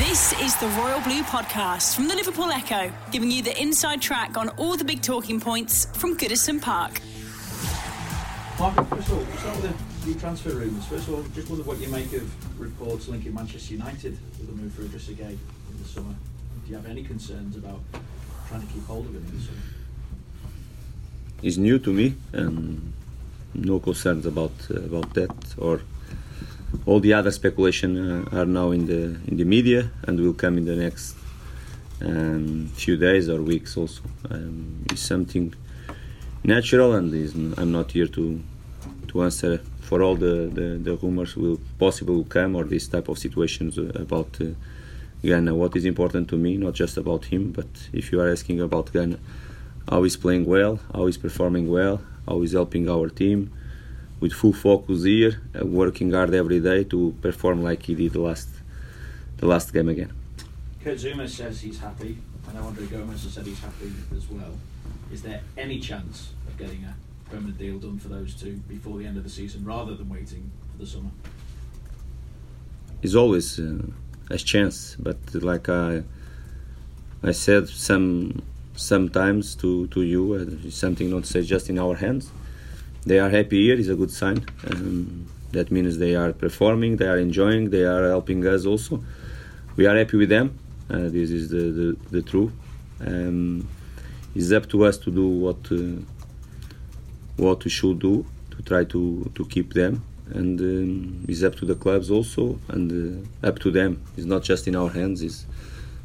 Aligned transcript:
This 0.00 0.32
is 0.40 0.56
the 0.56 0.66
Royal 0.78 0.98
Blue 1.02 1.22
Podcast 1.22 1.94
from 1.94 2.08
the 2.08 2.14
Liverpool 2.14 2.50
Echo, 2.50 2.90
giving 3.12 3.30
you 3.30 3.42
the 3.42 3.60
inside 3.60 4.00
track 4.00 4.38
on 4.38 4.48
all 4.56 4.74
the 4.74 4.82
big 4.82 5.02
talking 5.02 5.38
points 5.38 5.84
from 5.98 6.16
Goodison 6.16 6.58
Park. 6.58 7.02
Mark, 8.58 8.88
first 8.88 9.08
of 9.08 9.12
all, 9.12 9.24
we'll 9.24 9.36
start 9.36 9.56
with 9.60 10.04
the, 10.06 10.12
the 10.14 10.18
transfer 10.18 10.48
rumours. 10.54 10.86
First 10.86 11.06
of 11.08 11.14
all, 11.14 11.22
just 11.34 11.50
wonder 11.50 11.64
what 11.64 11.78
you 11.80 11.88
make 11.88 12.14
of 12.14 12.58
reports 12.58 13.08
linking 13.08 13.34
Manchester 13.34 13.74
United 13.74 14.12
with 14.38 14.46
the 14.46 14.54
move 14.54 14.72
for 14.72 14.82
Idrissa 14.84 15.14
Gueye 15.14 15.36
in 15.36 15.82
the 15.82 15.86
summer. 15.86 16.14
Do 16.64 16.70
you 16.70 16.76
have 16.76 16.86
any 16.86 17.04
concerns 17.04 17.58
about 17.58 17.80
trying 18.48 18.62
to 18.66 18.72
keep 18.72 18.86
hold 18.86 19.04
of 19.04 19.14
him 19.14 19.22
in 19.28 19.36
the 19.36 19.44
summer? 19.44 19.58
It's 21.42 21.58
new 21.58 21.78
to 21.78 21.92
me, 21.92 22.14
and 22.32 22.94
no 23.52 23.78
concerns 23.78 24.24
about 24.24 24.52
uh, 24.70 24.80
about 24.80 25.12
that 25.12 25.36
or 25.58 25.82
all 26.86 27.00
the 27.00 27.12
other 27.12 27.30
speculation 27.30 27.90
uh, 27.96 28.38
are 28.38 28.46
now 28.46 28.70
in 28.70 28.86
the 28.86 29.02
in 29.28 29.36
the 29.36 29.44
media 29.44 29.90
and 30.04 30.18
will 30.18 30.34
come 30.34 30.58
in 30.58 30.64
the 30.64 30.76
next 30.76 31.16
um, 32.02 32.68
few 32.74 32.96
days 32.96 33.28
or 33.28 33.42
weeks 33.42 33.76
also. 33.76 34.02
Um, 34.30 34.84
it's 34.90 35.02
something 35.02 35.54
natural 36.42 36.94
and 36.94 37.58
I'm 37.58 37.72
not 37.72 37.92
here 37.92 38.06
to 38.08 38.42
to 39.08 39.22
answer 39.22 39.60
for 39.80 40.02
all 40.02 40.14
the, 40.14 40.48
the, 40.58 40.78
the 40.80 40.96
rumors 41.02 41.36
will 41.36 41.58
possible 41.78 42.22
come 42.24 42.54
or 42.54 42.62
this 42.62 42.86
type 42.86 43.08
of 43.08 43.18
situations 43.18 43.76
about 43.76 44.40
uh, 44.40 44.46
Gana. 45.22 45.52
What 45.52 45.74
is 45.76 45.84
important 45.84 46.28
to 46.28 46.36
me, 46.36 46.56
not 46.56 46.74
just 46.74 46.96
about 46.96 47.24
him, 47.24 47.50
but 47.50 47.66
if 47.92 48.12
you 48.12 48.20
are 48.20 48.30
asking 48.30 48.60
about 48.60 48.92
Gana, 48.92 49.18
how 49.88 50.04
he's 50.04 50.16
playing 50.16 50.46
well, 50.46 50.78
how 50.94 51.06
he's 51.06 51.18
performing 51.18 51.68
well, 51.68 52.00
how 52.28 52.40
he's 52.40 52.52
helping 52.52 52.88
our 52.88 53.08
team, 53.08 53.52
with 54.20 54.32
full 54.32 54.52
focus 54.52 55.04
here, 55.04 55.40
uh, 55.58 55.64
working 55.64 56.12
hard 56.12 56.34
every 56.34 56.60
day 56.60 56.84
to 56.84 57.14
perform 57.22 57.62
like 57.62 57.82
he 57.82 57.94
did 57.94 58.12
the 58.12 58.20
last 58.20 58.48
the 59.38 59.46
last 59.46 59.72
game 59.72 59.88
again. 59.88 60.12
Kurt 60.84 60.98
Zouma 60.98 61.28
says 61.28 61.60
he's 61.60 61.78
happy, 61.78 62.18
and 62.48 62.58
Andre 62.58 62.86
Gomes 62.86 63.22
has 63.24 63.32
said 63.32 63.46
he's 63.46 63.58
happy 63.60 63.92
as 64.14 64.28
well. 64.30 64.52
Is 65.10 65.22
there 65.22 65.40
any 65.56 65.80
chance 65.80 66.32
of 66.46 66.56
getting 66.58 66.84
a 66.84 66.94
permanent 67.30 67.58
deal 67.58 67.78
done 67.78 67.98
for 67.98 68.08
those 68.08 68.34
two 68.34 68.56
before 68.68 68.98
the 68.98 69.06
end 69.06 69.16
of 69.16 69.24
the 69.24 69.30
season, 69.30 69.64
rather 69.64 69.94
than 69.94 70.08
waiting 70.10 70.50
for 70.70 70.78
the 70.78 70.86
summer? 70.86 71.10
It's 73.02 73.14
always 73.14 73.58
uh, 73.58 73.78
a 74.30 74.36
chance, 74.36 74.96
but 74.98 75.16
like 75.34 75.70
I 75.70 76.02
I 77.22 77.32
said 77.32 77.68
some 77.68 78.42
sometimes 78.76 79.54
to 79.56 79.86
to 79.88 80.02
you, 80.02 80.34
uh, 80.34 80.70
something 80.70 81.08
not 81.08 81.24
say 81.24 81.42
just 81.42 81.70
in 81.70 81.78
our 81.78 81.96
hands 81.96 82.30
they 83.04 83.18
are 83.18 83.30
happy 83.30 83.62
here 83.64 83.76
is 83.76 83.88
a 83.88 83.94
good 83.94 84.10
sign. 84.10 84.44
Um, 84.70 85.26
that 85.52 85.70
means 85.70 85.98
they 85.98 86.14
are 86.14 86.32
performing, 86.32 86.96
they 86.96 87.08
are 87.08 87.18
enjoying, 87.18 87.70
they 87.70 87.84
are 87.84 88.08
helping 88.08 88.46
us 88.46 88.66
also. 88.66 89.02
We 89.76 89.86
are 89.86 89.96
happy 89.96 90.16
with 90.16 90.28
them. 90.28 90.58
Uh, 90.88 91.08
this 91.08 91.30
is 91.30 91.48
the, 91.48 91.56
the, 91.56 91.96
the 92.10 92.22
truth. 92.22 92.52
Um, 93.00 93.66
it's 94.34 94.52
up 94.52 94.68
to 94.70 94.84
us 94.84 94.98
to 94.98 95.10
do 95.10 95.26
what 95.26 95.56
uh, 95.72 96.02
what 97.36 97.64
we 97.64 97.70
should 97.70 97.98
do 97.98 98.26
to 98.50 98.62
try 98.62 98.84
to, 98.84 99.30
to 99.34 99.44
keep 99.46 99.72
them, 99.72 100.04
and 100.34 100.60
um, 100.60 101.24
it's 101.26 101.42
up 101.42 101.54
to 101.56 101.64
the 101.64 101.74
clubs 101.74 102.10
also, 102.10 102.58
and 102.68 103.24
uh, 103.42 103.46
up 103.48 103.58
to 103.60 103.70
them. 103.70 104.02
It's 104.16 104.26
not 104.26 104.42
just 104.42 104.68
in 104.68 104.76
our 104.76 104.90
hands. 104.90 105.22
It's 105.22 105.46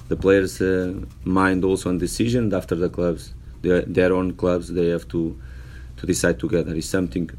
the 0.07 0.15
players' 0.15 0.61
uh, 0.61 0.93
mind 1.23 1.63
also 1.65 1.89
and 1.89 1.99
decision. 1.99 2.53
After 2.53 2.75
the 2.75 2.89
clubs, 2.89 3.33
their, 3.61 3.81
their 3.81 4.13
own 4.13 4.33
clubs, 4.33 4.71
they 4.71 4.87
have 4.87 5.07
to 5.09 5.37
to 5.97 6.05
decide 6.05 6.39
together. 6.39 6.73
Is 6.75 6.89
something 6.89 7.29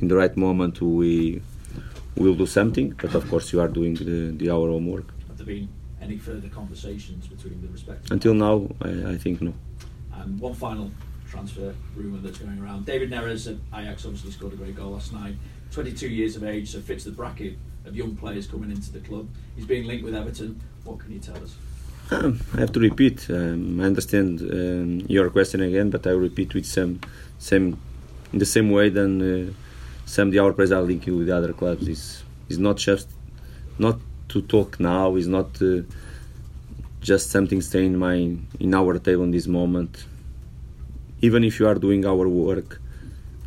in 0.00 0.08
the 0.08 0.16
right 0.16 0.36
moment 0.36 0.80
we 0.80 1.42
will 2.16 2.34
do 2.34 2.46
something, 2.46 2.90
but 3.00 3.14
of 3.14 3.28
course 3.28 3.52
you 3.52 3.60
are 3.60 3.68
doing 3.68 3.94
the, 3.94 4.32
the 4.36 4.50
our 4.50 4.68
homework. 4.68 5.06
Have 5.28 5.38
there 5.38 5.46
been 5.46 5.68
any 6.00 6.18
further 6.18 6.48
conversations 6.48 7.26
between 7.26 7.60
the 7.60 7.68
respective? 7.68 8.10
Until 8.10 8.34
now, 8.34 8.68
I, 8.82 9.12
I 9.12 9.18
think 9.18 9.40
no. 9.40 9.54
And 10.14 10.38
one 10.40 10.54
final 10.54 10.90
transfer 11.28 11.74
rumour 11.94 12.18
that's 12.18 12.38
going 12.38 12.60
around. 12.60 12.86
David 12.86 13.10
Neres 13.10 13.46
at 13.46 13.56
Ajax 13.78 14.04
obviously 14.04 14.32
scored 14.32 14.52
a 14.52 14.56
great 14.56 14.74
goal 14.74 14.92
last 14.92 15.12
night. 15.12 15.36
22 15.70 16.08
years 16.08 16.34
of 16.36 16.44
age, 16.44 16.72
so 16.72 16.80
fits 16.80 17.04
the 17.04 17.12
bracket 17.12 17.56
of 17.84 17.96
young 17.96 18.16
players 18.16 18.46
coming 18.46 18.70
into 18.70 18.92
the 18.92 18.98
club. 19.00 19.28
He's 19.54 19.66
being 19.66 19.86
linked 19.86 20.04
with 20.04 20.14
Everton. 20.14 20.60
What 20.84 20.98
can 20.98 21.12
you 21.12 21.20
tell 21.20 21.36
us? 21.36 21.54
Um, 22.10 22.40
I 22.54 22.60
have 22.60 22.72
to 22.72 22.80
repeat. 22.80 23.30
Um, 23.30 23.80
I 23.80 23.84
understand 23.84 24.40
um, 24.40 25.06
your 25.08 25.30
question 25.30 25.60
again, 25.60 25.90
but 25.90 26.06
I 26.06 26.10
repeat 26.10 26.54
with 26.54 26.66
some 26.66 27.00
same 27.38 27.78
in 28.32 28.38
the 28.38 28.46
same 28.46 28.70
way 28.70 28.88
than 28.88 29.10
uh, 29.20 29.52
some 30.06 30.28
of 30.28 30.32
the 30.32 30.38
our 30.38 30.52
players 30.52 30.72
are 30.72 30.82
linking 30.82 31.16
with 31.18 31.26
the 31.26 31.36
other 31.36 31.52
clubs. 31.52 31.88
Is 31.88 32.22
is 32.48 32.58
not 32.58 32.76
just 32.76 33.08
not 33.78 33.98
to 34.28 34.42
talk 34.42 34.80
now. 34.80 35.16
Is 35.16 35.28
not 35.28 35.60
uh, 35.62 35.82
just 37.00 37.30
something 37.30 37.60
staying 37.60 37.94
in 37.94 37.98
my 37.98 38.36
in 38.58 38.74
our 38.74 38.98
table 38.98 39.24
in 39.24 39.30
this 39.30 39.46
moment. 39.46 40.04
Even 41.22 41.44
if 41.44 41.60
you 41.60 41.66
are 41.66 41.74
doing 41.74 42.06
our 42.06 42.28
work, 42.28 42.80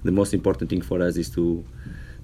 the 0.03 0.11
most 0.11 0.33
important 0.33 0.69
thing 0.69 0.81
for 0.81 1.01
us 1.01 1.17
is 1.17 1.29
to 1.31 1.63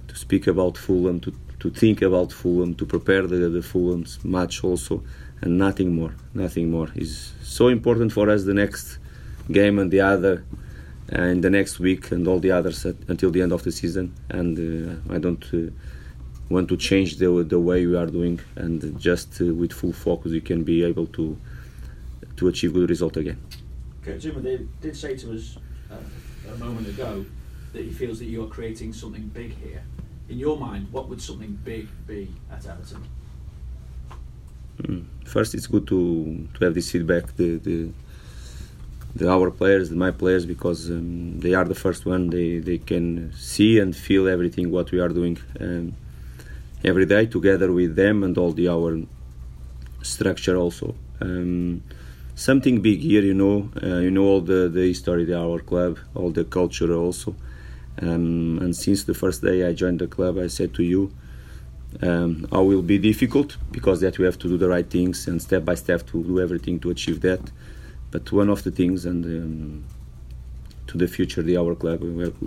to 0.07 0.15
speak 0.15 0.47
about 0.47 0.77
Fulham, 0.77 1.19
to 1.21 1.33
to 1.59 1.69
think 1.69 2.01
about 2.01 2.31
Fulham, 2.31 2.73
to 2.75 2.85
prepare 2.85 3.27
the, 3.27 3.49
the 3.49 3.61
Fulham's 3.61 4.23
match 4.23 4.63
also, 4.63 5.03
and 5.41 5.57
nothing 5.57 5.95
more. 5.95 6.13
Nothing 6.33 6.71
more 6.71 6.89
is 6.95 7.33
so 7.43 7.67
important 7.67 8.11
for 8.11 8.29
us. 8.29 8.43
The 8.43 8.53
next 8.53 8.99
game 9.51 9.79
and 9.79 9.91
the 9.91 10.01
other 10.01 10.45
in 11.11 11.41
the 11.41 11.49
next 11.49 11.79
week 11.79 12.11
and 12.11 12.27
all 12.27 12.39
the 12.39 12.51
others 12.51 12.85
at, 12.85 12.95
until 13.07 13.31
the 13.31 13.41
end 13.41 13.51
of 13.51 13.63
the 13.63 13.71
season. 13.71 14.13
And 14.29 14.57
uh, 14.57 15.13
I 15.13 15.17
don't 15.17 15.43
uh, 15.53 15.71
want 16.49 16.69
to 16.69 16.77
change 16.77 17.17
the 17.17 17.43
the 17.43 17.59
way 17.59 17.85
we 17.85 17.95
are 17.95 18.07
doing, 18.07 18.39
and 18.55 18.99
just 18.99 19.41
uh, 19.41 19.53
with 19.53 19.73
full 19.73 19.93
focus, 19.93 20.31
we 20.31 20.41
can 20.41 20.63
be 20.63 20.83
able 20.83 21.07
to 21.07 21.37
to 22.37 22.47
achieve 22.47 22.73
good 22.73 22.89
result 22.89 23.17
again. 23.17 23.37
Okay, 24.01 24.17
Zouma 24.17 24.41
did, 24.41 24.81
did 24.81 24.95
say 24.95 25.15
to 25.17 25.33
us 25.33 25.57
uh, 25.91 25.95
a 26.53 26.57
moment 26.57 26.87
ago 26.87 27.25
that 27.73 27.83
he 27.83 27.91
feels 27.91 28.19
that 28.19 28.25
you 28.25 28.43
are 28.43 28.47
creating 28.47 28.93
something 28.93 29.27
big 29.27 29.55
here. 29.57 29.83
In 30.29 30.39
your 30.39 30.57
mind, 30.57 30.87
what 30.91 31.09
would 31.09 31.21
something 31.21 31.59
big 31.63 31.87
be 32.07 32.31
at 32.51 32.65
Everton? 32.65 33.03
Mm. 34.83 35.05
First, 35.25 35.53
it's 35.53 35.67
good 35.67 35.85
to, 35.87 36.47
to 36.53 36.65
have 36.65 36.73
this 36.73 36.91
feedback. 36.91 37.35
The, 37.35 37.57
the 37.57 37.91
the 39.19 39.29
our 39.29 39.51
players, 39.51 39.91
my 39.91 40.11
players, 40.11 40.45
because 40.45 40.89
um, 40.89 41.39
they 41.39 41.53
are 41.53 41.65
the 41.65 41.79
first 41.85 42.05
one. 42.05 42.29
They 42.29 42.49
they 42.69 42.79
can 42.91 43.31
see 43.33 43.79
and 43.79 43.95
feel 43.95 44.27
everything 44.27 44.71
what 44.71 44.91
we 44.91 44.99
are 44.99 45.09
doing 45.19 45.37
um, 45.59 45.93
every 46.83 47.05
day 47.05 47.25
together 47.37 47.69
with 47.71 47.95
them 47.95 48.23
and 48.23 48.37
all 48.37 48.53
the 48.53 48.67
our 48.69 48.91
structure 50.01 50.55
also. 50.55 50.95
Um, 51.21 51.83
something 52.35 52.81
big 52.81 52.99
here, 53.01 53.21
you 53.21 53.33
know, 53.33 53.69
uh, 53.83 53.99
you 54.05 54.11
know 54.11 54.25
all 54.31 54.41
the 54.41 54.61
the 54.77 54.85
history 54.93 55.23
of 55.31 55.41
our 55.45 55.59
club, 55.59 55.99
all 56.15 56.31
the 56.31 56.45
culture 56.45 56.91
also. 56.93 57.35
Um, 58.01 58.59
and 58.63 58.73
since 58.75 59.03
the 59.03 59.13
first 59.13 59.41
day 59.41 59.67
I 59.67 59.73
joined 59.73 59.99
the 59.99 60.07
club, 60.07 60.37
I 60.37 60.47
said 60.47 60.73
to 60.75 60.83
you. 60.83 61.11
Um, 62.03 62.47
I 62.51 62.59
will 62.59 62.83
be 62.83 62.99
difficult 62.99 63.57
because 63.71 63.99
that 64.01 64.19
we 64.19 64.23
have 64.29 64.37
to 64.43 64.47
do 64.47 64.57
the 64.63 64.69
right 64.69 64.87
things 64.87 65.27
and 65.27 65.41
step 65.41 65.65
by 65.65 65.73
step 65.73 66.05
to 66.11 66.23
do 66.23 66.39
everything 66.39 66.79
to 66.81 66.91
achieve 66.91 67.21
that 67.21 67.41
but 68.11 68.31
one 68.31 68.49
of 68.49 68.63
the 68.63 68.71
things, 68.71 69.05
and 69.05 69.25
um, 69.25 69.85
to 70.87 70.97
the 70.97 71.07
future, 71.07 71.41
the 71.41 71.57
our 71.57 71.75
club 71.75 72.01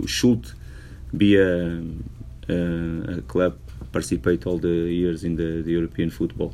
should 0.07 0.51
be 1.15 1.37
a, 1.37 1.81
a, 2.49 3.17
a, 3.17 3.21
club 3.21 3.57
participate 3.91 4.45
all 4.47 4.57
the 4.57 4.67
years 4.67 5.23
in 5.23 5.35
the, 5.35 5.61
the 5.61 5.71
European 5.71 6.09
football 6.09 6.53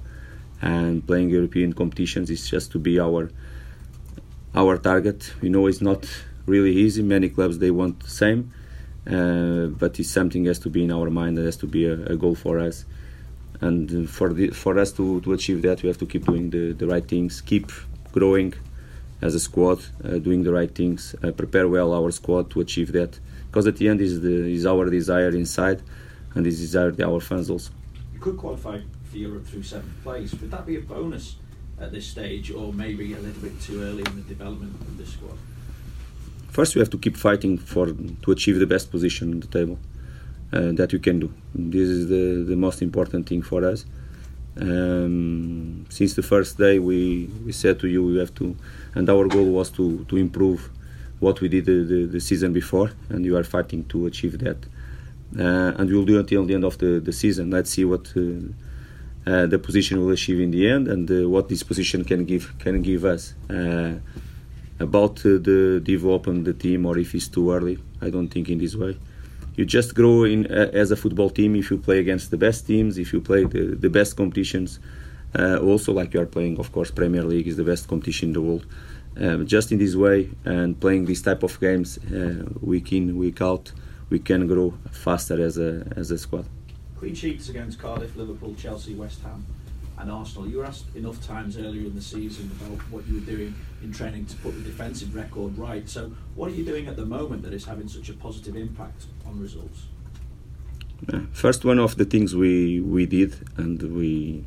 and 0.61 1.05
playing 1.05 1.29
European 1.29 1.73
competitions 1.73 2.29
is 2.29 2.49
just 2.49 2.71
to 2.71 2.79
be 2.79 2.99
our 2.99 3.29
our 4.55 4.77
target. 4.77 5.33
We 5.41 5.49
know 5.49 5.67
it's 5.67 5.81
not 5.81 6.07
really 6.45 6.75
easy. 6.75 7.03
Many 7.03 7.29
clubs 7.29 7.59
they 7.59 7.71
want 7.71 7.99
the 8.01 8.09
same, 8.09 8.51
uh, 9.07 9.67
but 9.67 9.99
it's 9.99 10.09
something 10.09 10.45
has 10.45 10.59
to 10.59 10.69
be 10.69 10.83
in 10.83 10.91
our 10.91 11.09
mind. 11.09 11.37
It 11.37 11.45
has 11.45 11.57
to 11.57 11.67
be 11.67 11.85
a, 11.85 11.93
a 12.05 12.15
goal 12.15 12.35
for 12.35 12.59
us, 12.59 12.85
and 13.61 14.09
for 14.09 14.33
the, 14.33 14.49
for 14.49 14.77
us 14.79 14.91
to, 14.93 15.21
to 15.21 15.33
achieve 15.33 15.61
that, 15.61 15.83
we 15.83 15.87
have 15.87 15.99
to 15.99 16.05
keep 16.05 16.25
doing 16.25 16.49
the, 16.49 16.73
the 16.73 16.87
right 16.87 17.07
things, 17.07 17.41
keep 17.41 17.71
growing, 18.11 18.53
as 19.21 19.35
a 19.35 19.39
squad, 19.39 19.79
uh, 20.03 20.17
doing 20.17 20.43
the 20.43 20.51
right 20.51 20.73
things, 20.73 21.15
uh, 21.23 21.31
prepare 21.31 21.67
well 21.67 21.93
our 21.93 22.11
squad 22.11 22.49
to 22.51 22.61
achieve 22.61 22.91
that. 22.93 23.19
Because 23.47 23.67
at 23.67 23.77
the 23.77 23.87
end 23.89 24.01
is 24.01 24.21
the 24.21 24.53
is 24.53 24.65
our 24.65 24.89
desire 24.89 25.29
inside, 25.29 25.81
and 26.35 26.45
this 26.45 26.59
desire 26.59 26.93
our 27.03 27.19
fans 27.19 27.49
also. 27.49 27.71
You 28.13 28.19
could 28.19 28.37
qualify 28.37 28.79
for 29.09 29.17
Europe 29.17 29.45
through 29.47 29.63
seventh 29.63 30.03
place. 30.03 30.31
Would 30.33 30.51
that 30.51 30.65
be 30.65 30.77
a 30.77 30.81
bonus 30.81 31.35
at 31.79 31.91
this 31.91 32.05
stage, 32.05 32.51
or 32.51 32.73
maybe 32.73 33.13
a 33.13 33.19
little 33.19 33.41
bit 33.41 33.59
too 33.61 33.81
early 33.81 34.03
in 34.05 34.15
the 34.15 34.27
development 34.27 34.73
of 34.81 34.97
this 34.97 35.13
squad? 35.13 35.37
First, 36.49 36.75
we 36.75 36.79
have 36.79 36.89
to 36.89 36.97
keep 36.97 37.15
fighting 37.15 37.57
for 37.57 37.87
to 38.23 38.31
achieve 38.31 38.59
the 38.59 38.67
best 38.67 38.91
position 38.91 39.33
on 39.33 39.39
the 39.39 39.47
table 39.47 39.79
uh, 40.51 40.71
that 40.73 40.91
we 40.91 40.99
can 40.99 41.19
do. 41.19 41.33
This 41.53 41.87
is 41.87 42.09
the, 42.09 42.43
the 42.47 42.55
most 42.55 42.81
important 42.81 43.27
thing 43.27 43.41
for 43.41 43.63
us. 43.63 43.85
Um, 44.61 45.85
since 45.89 46.15
the 46.15 46.23
first 46.23 46.57
day, 46.57 46.79
we, 46.79 47.29
we 47.45 47.51
said 47.51 47.79
to 47.79 47.87
you 47.87 48.03
we 48.03 48.17
have 48.17 48.33
to, 48.35 48.55
and 48.93 49.09
our 49.09 49.27
goal 49.27 49.45
was 49.45 49.69
to, 49.71 50.05
to 50.05 50.17
improve 50.17 50.69
what 51.19 51.39
we 51.41 51.47
did 51.49 51.65
the, 51.65 51.83
the, 51.83 52.05
the 52.05 52.19
season 52.19 52.51
before, 52.53 52.91
and 53.09 53.25
you 53.25 53.37
are 53.37 53.43
fighting 53.43 53.85
to 53.85 54.05
achieve 54.05 54.39
that. 54.39 54.57
Uh, 55.37 55.73
and 55.77 55.89
we'll 55.89 56.05
do 56.05 56.19
until 56.19 56.45
the 56.45 56.55
end 56.55 56.63
of 56.63 56.77
the, 56.79 56.99
the 56.99 57.13
season. 57.13 57.51
Let's 57.51 57.69
see 57.69 57.85
what 57.85 58.11
uh, 58.17 59.29
uh, 59.29 59.45
the 59.45 59.59
position 59.59 59.99
will 59.99 60.11
achieve 60.11 60.39
in 60.39 60.51
the 60.51 60.67
end, 60.67 60.87
and 60.87 61.09
uh, 61.09 61.29
what 61.29 61.49
this 61.49 61.63
position 61.63 62.03
can 62.03 62.25
give 62.25 62.57
can 62.59 62.81
give 62.81 63.05
us. 63.05 63.35
Uh, 63.49 63.99
about 64.79 65.19
uh, 65.25 65.37
the 65.37 65.81
development 65.83 66.45
the 66.45 66.53
team, 66.53 66.85
or 66.85 66.97
if 66.97 67.13
it's 67.13 67.27
too 67.27 67.51
early, 67.51 67.77
I 68.01 68.09
don't 68.09 68.29
think 68.29 68.49
in 68.49 68.59
this 68.59 68.75
way 68.75 68.97
you 69.59 69.65
just 69.65 69.93
grow 69.93 70.23
in 70.23 70.41
uh, 70.45 70.71
as 70.71 70.89
a 70.89 70.95
football 70.95 71.29
team 71.29 71.53
if 71.53 71.69
you 71.69 71.77
play 71.77 71.99
against 71.99 72.31
the 72.31 72.37
best 72.37 72.65
teams, 72.65 72.97
if 72.97 73.11
you 73.11 73.19
play 73.19 73.43
the, 73.43 73.63
the 73.85 73.89
best 73.89 74.15
competitions. 74.15 74.79
Uh, 75.37 75.57
also, 75.57 75.91
like 75.91 76.13
you 76.13 76.21
are 76.21 76.25
playing, 76.25 76.57
of 76.57 76.71
course, 76.71 76.89
Premier 76.89 77.23
League 77.23 77.45
is 77.45 77.57
the 77.57 77.65
best 77.65 77.89
competition 77.89 78.29
in 78.29 78.33
the 78.33 78.41
world. 78.41 78.65
Um, 79.17 79.45
just 79.45 79.73
in 79.73 79.77
this 79.77 79.95
way 79.95 80.29
and 80.45 80.79
playing 80.79 81.03
these 81.05 81.21
type 81.21 81.43
of 81.43 81.59
games 81.59 81.97
uh, 81.97 82.45
week 82.61 82.93
in, 82.93 83.17
week 83.17 83.41
out, 83.41 83.73
we 84.09 84.19
can 84.19 84.47
grow 84.47 84.73
faster 84.91 85.43
as 85.43 85.57
a 85.57 85.71
as 85.97 86.09
a 86.09 86.17
squad. 86.17 86.45
Clean 86.97 87.13
sheets 87.13 87.49
against 87.49 87.79
Cardiff, 87.79 88.15
Liverpool, 88.15 88.55
Chelsea, 88.55 88.93
West 88.95 89.21
Ham 89.23 89.45
and 89.99 90.09
Arsenal. 90.11 90.47
You 90.47 90.59
were 90.59 90.65
asked 90.65 90.95
enough 90.95 91.25
times 91.25 91.57
earlier 91.57 91.85
in 91.85 91.95
the 91.95 92.01
season 92.01 92.49
about 92.59 92.79
what 92.91 93.05
you 93.07 93.15
were 93.15 93.25
doing 93.25 93.53
in 93.83 93.91
training 93.91 94.25
to 94.27 94.35
put 94.37 94.55
the 94.55 94.61
defensive 94.61 95.13
record 95.13 95.57
right. 95.57 95.87
So, 95.87 96.11
what 96.35 96.51
are 96.51 96.55
you 96.55 96.65
doing 96.65 96.87
at 96.87 96.95
the 96.95 97.05
moment 97.05 97.43
that 97.43 97.53
is 97.53 97.65
having 97.65 97.87
such 97.87 98.09
a 98.09 98.13
positive 98.13 98.55
impact 98.55 99.05
on 99.25 99.39
results? 99.39 99.87
First, 101.31 101.63
one 101.63 101.79
of 101.79 101.95
the 101.95 102.05
things 102.05 102.35
we 102.35 102.81
we 102.81 103.05
did, 103.05 103.35
and 103.57 103.81
we, 103.95 104.45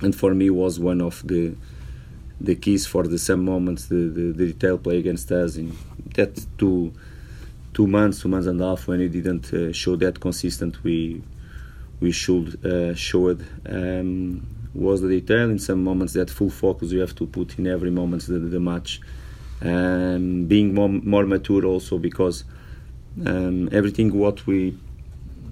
and 0.00 0.14
for 0.14 0.34
me 0.34 0.50
was 0.50 0.80
one 0.80 1.00
of 1.00 1.26
the 1.26 1.54
the 2.40 2.54
keys 2.54 2.86
for 2.86 3.06
the 3.06 3.18
same 3.18 3.44
moments 3.44 3.86
the, 3.86 4.08
the, 4.08 4.32
the 4.32 4.46
detail 4.46 4.78
play 4.78 4.96
against 4.96 5.30
us 5.30 5.56
in 5.56 5.76
that 6.14 6.46
two 6.56 6.90
two 7.74 7.86
months, 7.86 8.22
two 8.22 8.28
months 8.28 8.46
and 8.46 8.60
a 8.60 8.64
half 8.64 8.88
when 8.88 8.98
we 8.98 9.08
didn't 9.08 9.52
uh, 9.52 9.72
show 9.72 9.94
that 9.96 10.18
consistent, 10.18 10.82
we 10.82 11.22
we 12.00 12.12
should 12.12 12.64
uh, 12.64 12.94
show 12.94 13.28
it. 13.28 13.40
Um, 13.68 14.46
was 14.74 15.00
the 15.00 15.08
detail 15.08 15.50
in 15.50 15.58
some 15.58 15.82
moments 15.82 16.12
that 16.14 16.30
full 16.30 16.50
focus 16.50 16.92
you 16.92 17.00
have 17.00 17.14
to 17.16 17.26
put 17.26 17.58
in 17.58 17.66
every 17.66 17.90
moment 17.90 18.26
the, 18.26 18.38
the 18.38 18.60
match. 18.60 19.00
And 19.60 20.48
being 20.48 20.74
more, 20.74 20.88
more 20.88 21.26
mature 21.26 21.64
also 21.66 21.98
because 21.98 22.44
um, 23.26 23.68
everything 23.72 24.16
what 24.16 24.46
we 24.46 24.76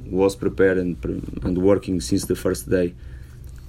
was 0.07 0.37
prepared 0.37 0.79
and, 0.79 0.97
and 1.43 1.59
working 1.59 2.01
since 2.01 2.25
the 2.25 2.37
first 2.37 2.71
day 2.71 2.95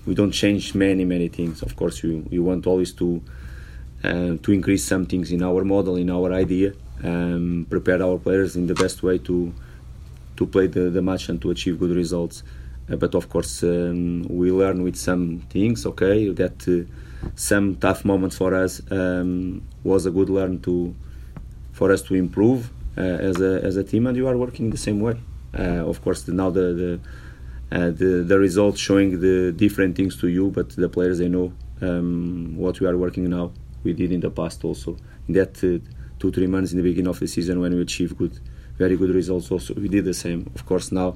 we 0.05 0.15
don't 0.15 0.31
change 0.31 0.73
many 0.73 1.03
many 1.03 1.27
things. 1.27 1.61
Of 1.61 1.75
course 1.75 2.03
you, 2.03 2.25
you 2.29 2.41
want 2.41 2.65
always 2.65 2.93
to 2.93 3.21
uh, 4.03 4.37
to 4.41 4.51
increase 4.51 4.85
some 4.85 5.05
things 5.05 5.31
in 5.31 5.43
our 5.43 5.65
model 5.65 5.97
in 5.97 6.09
our 6.09 6.31
idea 6.31 6.73
um, 7.03 7.65
prepare 7.69 8.01
our 8.01 8.17
players 8.17 8.55
in 8.55 8.67
the 8.67 8.73
best 8.73 9.03
way 9.03 9.17
to 9.17 9.53
to 10.35 10.45
play 10.45 10.67
the, 10.67 10.89
the 10.89 11.01
match 11.01 11.29
and 11.29 11.41
to 11.41 11.51
achieve 11.51 11.79
good 11.79 11.91
results 11.91 12.43
but 12.95 13.15
of 13.15 13.29
course, 13.29 13.63
um, 13.63 14.23
we 14.23 14.51
learn 14.51 14.83
with 14.83 14.95
some 14.95 15.39
things. 15.49 15.85
Okay, 15.85 16.29
that 16.29 16.67
uh, 16.67 17.29
some 17.35 17.75
tough 17.75 18.05
moments 18.05 18.37
for 18.37 18.53
us 18.53 18.81
um, 18.91 19.61
was 19.83 20.05
a 20.05 20.11
good 20.11 20.29
learn 20.29 20.59
to 20.61 20.95
for 21.73 21.91
us 21.91 22.01
to 22.03 22.15
improve 22.15 22.71
uh, 22.97 23.01
as 23.01 23.39
a 23.41 23.61
as 23.63 23.77
a 23.77 23.83
team, 23.83 24.07
and 24.07 24.17
you 24.17 24.27
are 24.27 24.37
working 24.37 24.69
the 24.69 24.77
same 24.77 24.99
way. 24.99 25.15
of 25.53 26.01
course, 26.03 26.27
now 26.27 26.49
the 26.49 26.73
the, 26.81 26.99
uh, 27.71 27.91
the, 27.91 28.23
the 28.27 28.37
results 28.39 28.79
showing 28.79 29.19
the 29.19 29.51
different 29.51 29.95
things 29.95 30.17
to 30.17 30.27
you, 30.27 30.49
but 30.49 30.69
the 30.69 30.89
players 30.89 31.19
they 31.19 31.29
know 31.29 31.53
um, 31.81 32.55
what 32.57 32.79
we 32.79 32.87
are 32.87 32.97
working 32.97 33.29
now. 33.29 33.51
We 33.83 33.93
did 33.93 34.11
in 34.11 34.19
the 34.19 34.29
past 34.29 34.65
also. 34.65 34.97
In 35.27 35.33
that 35.35 35.63
uh, 35.63 35.79
two 36.19 36.31
three 36.31 36.47
months 36.47 36.71
in 36.71 36.77
the 36.77 36.83
beginning 36.83 37.09
of 37.09 37.19
the 37.19 37.27
season 37.27 37.59
when 37.59 37.73
we 37.73 37.81
achieved 37.81 38.17
good, 38.17 38.39
very 38.77 38.97
good 38.97 39.11
results. 39.11 39.51
Also, 39.51 39.73
we 39.75 39.87
did 39.87 40.05
the 40.05 40.13
same. 40.13 40.51
Of 40.55 40.65
course, 40.65 40.91
now 40.91 41.09
uh, 41.09 41.13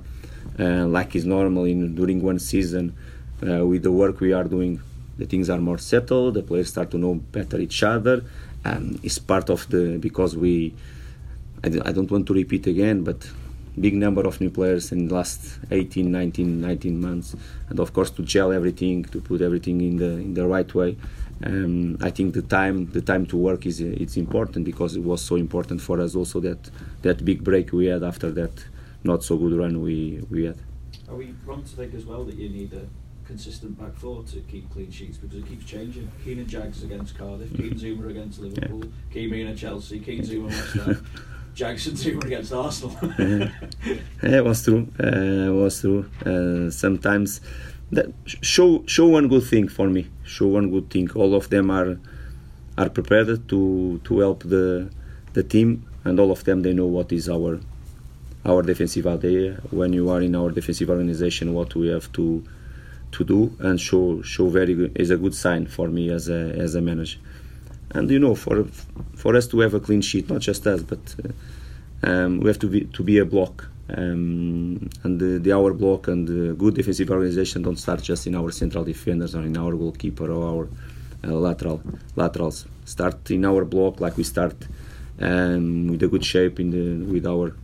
like 0.58 1.16
is 1.16 1.26
normal 1.26 1.66
in 1.66 1.96
during 1.96 2.22
one 2.22 2.40
season. 2.40 2.96
Uh, 3.42 3.66
with 3.66 3.84
the 3.84 3.92
work 3.92 4.20
we 4.20 4.32
are 4.32 4.46
doing, 4.46 4.80
the 5.18 5.26
things 5.26 5.50
are 5.50 5.60
more 5.60 5.78
settled. 5.78 6.36
The 6.36 6.44
players 6.44 6.70
start 6.70 6.92
to 6.92 6.98
know 6.98 7.16
better 7.16 7.60
each 7.60 7.84
other. 7.84 8.24
It's 9.04 9.20
part 9.20 9.50
of 9.50 9.68
the 9.70 9.98
because 9.98 10.38
we. 10.38 10.74
I, 11.64 11.68
I 11.86 11.92
don't 11.92 12.10
want 12.12 12.28
to 12.28 12.34
repeat 12.34 12.68
again, 12.68 13.04
but 13.04 13.28
big 13.80 13.96
number 13.96 14.22
of 14.28 14.40
new 14.40 14.50
players 14.50 14.92
in 14.92 15.08
the 15.08 15.14
last 15.16 15.60
18 15.72 16.12
19 16.12 16.62
19 16.62 17.02
months 17.02 17.36
and 17.70 17.80
of 17.80 17.92
course 17.92 18.12
to 18.12 18.22
gel 18.22 18.52
everything 18.52 19.04
to 19.04 19.20
put 19.20 19.42
everything 19.42 19.82
in 19.82 19.98
the 19.98 20.12
in 20.12 20.34
the 20.36 20.46
right 20.46 20.74
way 20.76 20.96
um, 21.46 21.98
I 22.00 22.12
think 22.12 22.36
the 22.36 22.44
time 22.44 22.92
the 22.92 23.02
time 23.02 23.26
to 23.28 23.38
work 23.38 23.66
is 23.66 23.82
it's 23.82 24.16
important 24.16 24.66
because 24.66 24.96
it 24.96 25.04
was 25.04 25.22
so 25.22 25.38
important 25.38 25.82
for 25.82 26.00
us 26.00 26.16
also 26.16 26.40
that 26.42 26.70
that 27.02 27.26
big 27.26 27.44
break 27.44 27.74
we 27.74 27.88
had 27.88 28.04
after 28.04 28.30
that 28.32 28.64
not 29.04 29.24
so 29.24 29.38
good 29.38 29.54
run 29.54 29.82
we, 29.82 30.24
we 30.30 30.46
had. 30.46 30.58
Are 31.10 31.16
we 31.16 31.34
wrong 31.46 31.64
to 31.64 31.70
think 31.70 31.94
as 31.94 32.06
well 32.06 32.24
that 32.26 32.36
you 32.36 32.50
need 32.50 32.74
a 32.74 32.88
consistent 33.26 33.80
back 33.80 33.96
four 33.96 34.24
to 34.24 34.40
keep 34.42 34.70
clean 34.72 34.92
sheets 34.92 35.18
because 35.18 35.38
it 35.38 35.48
keeps 35.48 35.66
changing? 35.66 36.12
Keenan 36.24 36.48
Jags 36.48 36.84
against 36.84 37.18
Cardiff, 37.18 37.50
mm-hmm. 37.50 37.70
Keane 37.78 37.98
Zouma 37.98 38.10
against 38.10 38.40
Liverpool, 38.40 38.86
yeah. 38.86 39.14
Keane 39.14 39.48
at 39.48 39.58
Chelsea, 39.58 40.00
Keane 40.00 40.22
Zouma 40.22 40.48
West 40.48 40.74
Ham. 40.76 41.06
Jackson 41.54 41.94
Zouma 41.94 42.24
against 42.26 42.52
Arsenal. 42.52 42.98
yeah. 43.20 43.52
yeah, 44.24 44.38
it 44.38 44.46
was 44.46 44.64
true. 44.64 44.88
Uh, 45.00 45.50
it 45.50 45.54
was 45.54 45.82
true. 45.82 46.10
Uh, 46.26 46.72
sometimes 46.72 47.42
that 47.92 48.08
show 48.26 48.84
show 48.88 49.08
one 49.08 49.28
good 49.28 49.44
thing 49.44 49.68
for 49.68 49.88
me. 49.88 50.08
Show 50.24 50.48
one 50.48 50.72
good 50.72 50.90
thing. 50.90 51.12
All 51.12 51.36
of 51.36 51.50
them 51.50 51.70
are 51.70 52.00
are 52.78 52.90
prepared 52.90 53.48
to 53.50 54.02
to 54.04 54.20
help 54.20 54.44
the 54.44 54.90
the 55.34 55.44
team, 55.44 55.86
and 56.04 56.20
all 56.20 56.32
of 56.32 56.44
them 56.44 56.64
they 56.64 56.74
know 56.74 56.88
what 56.88 57.12
is 57.12 57.30
our 57.30 57.60
our 58.46 58.62
defensive 58.62 59.08
idea. 59.08 59.62
When 59.72 59.94
you 59.94 60.10
are 60.10 60.22
in 60.22 60.36
our 60.36 60.52
defensive 60.52 60.90
organization 60.90 61.54
what 61.54 61.76
we 61.76 61.88
have 61.88 62.12
to 62.14 62.44
to 63.12 63.24
do 63.24 63.56
and 63.60 63.80
show 63.80 64.22
show 64.24 64.48
very 64.50 64.74
good 64.74 64.98
is 64.98 65.12
a 65.12 65.18
good 65.18 65.36
sign 65.36 65.68
for 65.68 65.88
me 65.88 66.10
as 66.10 66.30
a 66.30 66.42
as 66.66 66.76
a 66.76 66.82
manager. 66.82 67.20
And 67.92 68.10
you 68.10 68.20
know 68.20 68.36
for 68.36 68.66
for 69.16 69.36
us 69.36 69.48
to 69.48 69.60
have 69.60 69.74
a 69.74 69.80
clean 69.80 70.02
sheet 70.02 70.30
not 70.30 70.42
just 70.42 70.66
us 70.68 70.82
but 70.84 71.16
uh, 71.24 71.30
um, 72.10 72.40
we 72.42 72.48
have 72.50 72.60
to 72.60 72.68
be 72.68 72.86
to 72.86 73.04
be 73.04 73.18
a 73.20 73.26
block. 73.26 73.70
Um, 73.90 74.90
and 75.04 75.20
the, 75.20 75.40
the 75.40 75.52
our 75.52 75.74
block 75.74 76.08
and 76.08 76.28
the 76.28 76.54
good 76.54 76.74
defensive 76.74 77.10
organization 77.12 77.62
don't 77.64 77.78
start 77.78 78.02
just 78.02 78.26
in 78.28 78.34
our 78.36 78.50
central 78.52 78.84
defenders 78.84 79.36
or 79.36 79.44
in 79.44 79.58
our 79.58 79.74
goalkeeper 79.74 80.32
or 80.32 80.44
our 80.52 80.70
uh, 81.26 81.34
lateral 81.34 81.82
laterals. 82.16 82.66
Start 82.86 83.30
in 83.32 83.46
our 83.46 83.66
block 83.66 84.00
like 84.00 84.18
we 84.18 84.24
start 84.24 84.56
um, 85.20 85.88
with 85.88 86.02
a 86.04 86.08
good 86.08 86.26
shape 86.26 86.60
in 86.60 86.72
the 86.72 87.06
with 87.06 87.26
our 87.28 87.56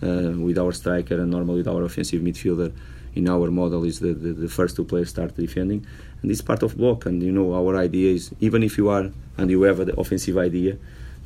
with 0.00 0.58
our 0.58 0.72
striker 0.72 1.20
and 1.20 1.30
normally 1.30 1.58
with 1.58 1.68
our 1.68 1.82
offensive 1.82 2.22
midfielder. 2.22 2.72
In 3.14 3.28
our 3.28 3.50
model 3.50 3.84
is 3.84 3.98
the, 3.98 4.12
the, 4.12 4.32
the, 4.32 4.48
first 4.48 4.76
two 4.76 4.84
players 4.84 5.08
start 5.08 5.34
defending. 5.34 5.84
And 6.22 6.30
it's 6.30 6.42
part 6.42 6.62
of 6.62 6.76
block. 6.76 7.06
And 7.06 7.22
you 7.22 7.32
know 7.32 7.54
our 7.54 7.76
idea 7.76 8.14
is 8.14 8.30
even 8.38 8.62
if 8.62 8.78
you 8.78 8.88
are 8.90 9.10
and 9.36 9.50
you 9.50 9.62
have 9.62 9.80
an 9.80 9.92
offensive 9.98 10.38
idea 10.38 10.76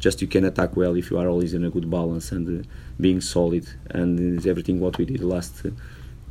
just 0.02 0.20
you 0.20 0.26
can 0.26 0.44
attack 0.44 0.76
well 0.76 0.96
if 0.96 1.10
you 1.10 1.18
are 1.18 1.28
always 1.28 1.54
in 1.54 1.64
a 1.64 1.70
good 1.70 1.88
balance 1.88 2.32
and 2.32 2.44
uh, 2.60 2.68
being 3.00 3.20
solid. 3.20 3.68
And 3.90 4.44
everything 4.46 4.80
what 4.80 4.98
we 4.98 5.04
did 5.04 5.22
last 5.22 5.64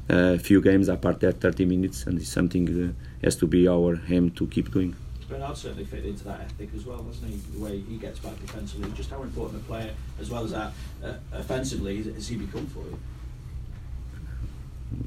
uh, 0.09 0.37
few 0.37 0.61
games 0.61 0.89
apart 0.89 1.21
that 1.21 1.39
30 1.39 1.65
minutes. 1.65 2.05
And 2.05 2.19
it's 2.19 2.29
something 2.29 2.65
uh, 2.69 2.91
has 3.23 3.37
to 3.37 3.47
be 3.47 3.67
our 3.67 3.99
aim 4.09 4.31
to 4.31 4.47
keep 4.47 4.71
doing 4.71 4.95
Bernard 5.31 5.57
certainly 5.57 5.85
fit 5.85 6.05
into 6.05 6.25
that 6.25 6.41
ethic 6.41 6.69
as 6.75 6.85
well, 6.85 7.01
hasn't 7.03 7.31
he? 7.31 7.37
The 7.57 7.63
way 7.63 7.79
he 7.79 7.95
gets 7.95 8.19
back 8.19 8.37
defensively, 8.41 8.91
just 8.91 9.09
how 9.09 9.23
important 9.23 9.61
a 9.61 9.65
player, 9.65 9.91
as 10.19 10.29
well 10.29 10.43
as 10.43 10.51
that, 10.51 10.73
uh, 11.03 11.13
offensively, 11.31 12.03
has 12.03 12.27
he 12.27 12.35
become 12.35 12.67
for 12.67 12.79
you? 12.79 12.99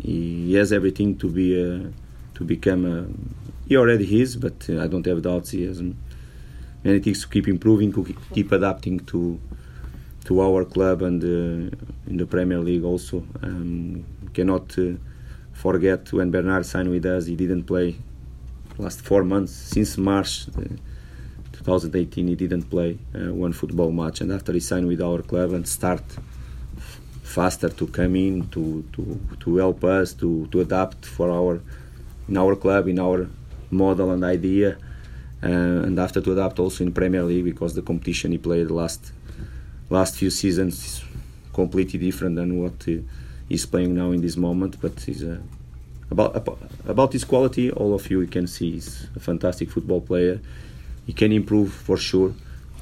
He 0.00 0.54
has 0.54 0.72
everything 0.72 1.18
to 1.18 1.28
be 1.28 1.48
uh, 1.62 1.90
to 2.36 2.44
become. 2.44 2.86
A, 2.86 3.06
he 3.68 3.76
already 3.76 4.20
is, 4.22 4.36
but 4.36 4.66
uh, 4.70 4.82
I 4.82 4.86
don't 4.86 5.04
have 5.04 5.20
doubts. 5.20 5.50
He 5.50 5.64
has 5.64 5.82
many 6.82 7.00
things 7.00 7.20
to 7.20 7.28
keep 7.28 7.46
improving, 7.46 7.92
to 7.92 8.16
keep 8.32 8.50
adapting 8.50 9.00
to 9.00 9.38
to 10.24 10.40
our 10.40 10.64
club 10.64 11.02
and 11.02 11.22
uh, 11.22 11.76
in 12.10 12.16
the 12.16 12.26
Premier 12.26 12.60
League 12.60 12.84
also. 12.84 13.26
Um, 13.42 14.06
cannot 14.32 14.76
uh, 14.78 14.94
forget 15.52 16.10
when 16.14 16.30
Bernard 16.30 16.64
signed 16.64 16.88
with 16.88 17.04
us, 17.04 17.26
he 17.26 17.36
didn't 17.36 17.64
play 17.64 17.96
last 18.78 19.00
four 19.00 19.24
months 19.24 19.52
since 19.52 19.96
March 19.96 20.48
uh, 20.48 20.62
2018 21.52 22.26
he 22.26 22.34
didn't 22.34 22.64
play 22.64 22.98
uh, 23.14 23.32
one 23.32 23.52
football 23.52 23.90
match 23.90 24.20
and 24.20 24.32
after 24.32 24.52
he 24.52 24.60
signed 24.60 24.86
with 24.86 25.00
our 25.00 25.22
club 25.22 25.52
and 25.52 25.66
start 25.68 26.02
faster 27.22 27.68
to 27.68 27.86
come 27.88 28.14
in 28.16 28.48
to, 28.48 28.84
to, 28.92 29.18
to 29.40 29.56
help 29.56 29.82
us 29.84 30.12
to, 30.14 30.46
to 30.52 30.60
adapt 30.60 31.04
for 31.06 31.30
our 31.30 31.60
in 32.28 32.36
our 32.36 32.56
club, 32.56 32.88
in 32.88 32.98
our 32.98 33.28
model 33.70 34.10
and 34.12 34.24
idea, 34.24 34.78
uh, 35.42 35.46
and 35.46 35.98
after 35.98 36.20
to 36.20 36.32
adapt 36.32 36.58
also 36.58 36.84
in 36.84 36.92
Premier 36.92 37.22
League 37.22 37.44
because 37.44 37.74
the 37.74 37.82
competition 37.82 38.32
he 38.32 38.38
played 38.38 38.70
last 38.70 39.12
last 39.90 40.16
few 40.16 40.30
seasons 40.30 40.74
is 40.86 41.04
completely 41.52 41.98
different 41.98 42.36
than 42.36 42.60
what 42.62 42.76
uh, 42.88 42.92
he's 43.48 43.66
playing 43.66 43.94
now 43.94 44.10
in 44.10 44.20
this 44.22 44.36
moment. 44.36 44.80
But 44.80 45.00
he's 45.00 45.22
uh, 45.22 45.38
about 46.18 46.58
about 46.86 47.12
his 47.12 47.24
quality, 47.24 47.70
all 47.70 47.94
of 47.94 48.10
you 48.10 48.26
can 48.26 48.46
see 48.46 48.72
he's 48.72 49.08
a 49.16 49.20
fantastic 49.20 49.70
football 49.70 50.00
player. 50.00 50.40
He 51.06 51.12
can 51.12 51.32
improve 51.32 51.72
for 51.72 51.96
sure. 51.96 52.34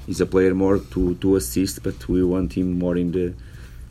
He's 0.07 0.21
a 0.21 0.27
player 0.27 0.55
more 0.55 0.79
to, 0.79 1.15
to 1.17 1.37
assist, 1.37 1.83
but 1.83 2.09
we 2.09 2.25
want 2.25 2.55
him 2.55 2.79
more 2.79 2.97
in 2.97 3.13
the 3.13 3.35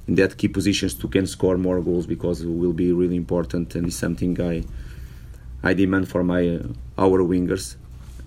in 0.07 0.15
that 0.15 0.37
key 0.37 0.47
positions 0.47 0.93
to 0.95 1.07
can 1.07 1.27
score 1.27 1.57
more 1.57 1.81
goals 1.81 2.05
because 2.05 2.41
it 2.41 2.47
will 2.47 2.73
be 2.73 2.91
really 2.91 3.15
important 3.15 3.75
and 3.75 3.87
it's 3.87 3.95
something 3.95 4.39
I 4.41 4.63
I 5.63 5.73
demand 5.73 6.09
for 6.09 6.23
my 6.23 6.47
uh, 6.47 6.63
our 6.97 7.19
wingers. 7.19 7.75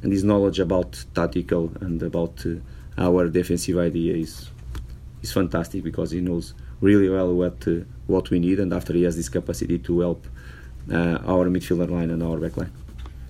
And 0.02 0.12
his 0.12 0.25
knowledge 0.25 0.61
about 0.61 1.04
tactical 1.14 1.73
and 1.80 2.02
about 2.02 2.44
uh, 2.47 2.56
our 2.99 3.28
defensive 3.28 3.78
idea 3.78 4.14
is 4.14 4.50
is 5.23 5.33
fantastic 5.33 5.83
because 5.83 6.11
he 6.11 6.21
knows 6.21 6.54
really 6.80 7.09
well 7.09 7.35
what 7.35 7.66
uh, 7.66 7.80
what 8.06 8.30
we 8.30 8.38
need 8.38 8.61
and 8.61 8.73
after 8.73 8.92
he 8.92 9.02
has 9.02 9.16
this 9.16 9.28
capacity 9.28 9.78
to 9.78 10.00
help 10.00 10.26
uh, 10.91 11.19
our 11.26 11.47
midfielder 11.47 11.91
line 11.91 12.11
and 12.11 12.23
our 12.23 12.38
back 12.38 12.57
line. 12.57 12.73